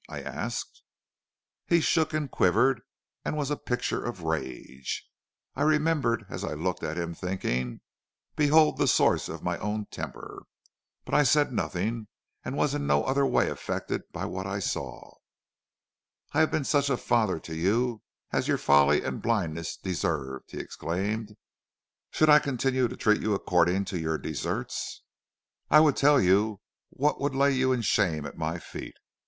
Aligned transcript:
I 0.09 0.19
asked. 0.23 0.81
"He 1.67 1.79
shook 1.79 2.11
and 2.11 2.31
quivered 2.31 2.81
and 3.23 3.37
was 3.37 3.51
a 3.51 3.55
picture 3.55 4.03
of 4.03 4.23
rage. 4.23 5.07
I 5.55 5.61
remembered 5.61 6.25
as 6.27 6.43
I 6.43 6.55
looked 6.55 6.81
at 6.81 6.97
him, 6.97 7.13
thinking, 7.13 7.81
'Behold 8.35 8.77
the 8.79 8.87
source 8.87 9.29
of 9.29 9.43
my 9.43 9.59
own 9.59 9.85
temper,' 9.91 10.47
but 11.05 11.13
I 11.13 11.21
said 11.21 11.53
nothing, 11.53 12.07
and 12.43 12.57
was 12.57 12.73
in 12.73 12.87
no 12.87 13.03
other 13.03 13.27
way 13.27 13.51
affected 13.51 14.01
by 14.11 14.25
what 14.25 14.47
I 14.47 14.57
saw. 14.57 15.11
"'I 16.33 16.39
have 16.39 16.49
been 16.49 16.63
such 16.65 16.89
a 16.89 16.97
father 16.97 17.39
to 17.41 17.55
you 17.55 18.01
as 18.31 18.47
your 18.47 18.57
folly 18.57 19.03
and 19.03 19.21
blindness 19.21 19.77
deserved,' 19.77 20.49
he 20.49 20.57
exclaimed. 20.57 21.37
'Should 22.09 22.27
I 22.27 22.39
continue 22.39 22.87
to 22.87 22.97
treat 22.97 23.21
you 23.21 23.35
according 23.35 23.85
to 23.85 23.99
your 23.99 24.17
deserts, 24.17 25.03
I 25.69 25.79
would 25.79 25.95
tell 25.95 26.19
you 26.19 26.59
what 26.89 27.21
would 27.21 27.35
lay 27.35 27.51
you 27.51 27.71
in 27.71 27.81
shame 27.83 28.25
at 28.25 28.35
my 28.35 28.57
feet. 28.57 28.95